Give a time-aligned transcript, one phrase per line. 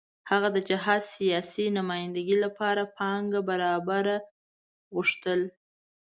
[0.29, 4.21] هغه د جهاد د سیاسي نمايندګۍ لپاره پانګه برابرول
[4.93, 5.41] غوښتل.